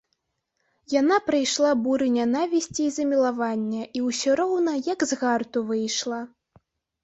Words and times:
І 0.91 0.95
яна 1.01 1.17
прайшла 1.27 1.73
буры 1.83 2.07
нянавісці 2.17 2.81
і 2.87 2.89
замілавання 2.97 3.83
і 3.99 4.03
ўсё 4.09 4.41
роўна 4.43 4.73
як 4.93 4.99
з 5.15 5.23
гарту 5.23 5.57
выйшла. 5.73 6.19